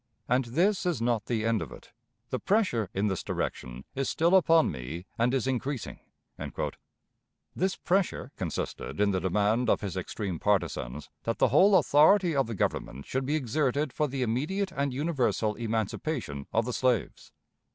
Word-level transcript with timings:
And 0.27 0.45
this 0.45 0.83
is 0.87 0.99
not 0.99 1.25
the 1.27 1.45
end 1.45 1.61
of 1.61 1.71
it. 1.71 1.91
The 2.31 2.39
pressure 2.39 2.89
in 2.91 3.05
this 3.05 3.21
direction 3.23 3.85
is 3.93 4.09
still 4.09 4.33
upon 4.35 4.71
me, 4.71 5.05
and 5.15 5.31
is 5.31 5.45
increasing." 5.45 5.99
This 7.55 7.75
pressure 7.75 8.31
consisted 8.35 8.99
in 8.99 9.11
the 9.11 9.19
demand 9.19 9.69
of 9.69 9.81
his 9.81 9.95
extreme 9.95 10.39
partisans 10.39 11.11
that 11.21 11.37
the 11.37 11.49
whole 11.49 11.75
authority 11.77 12.35
of 12.35 12.47
the 12.47 12.55
Government 12.55 13.05
should 13.05 13.27
be 13.27 13.35
exerted 13.35 13.93
for 13.93 14.07
the 14.07 14.23
immediate 14.23 14.71
and 14.71 14.91
universal 14.91 15.53
emancipation 15.53 16.47
of 16.51 16.65
the 16.65 16.73
slaves. 16.73 17.31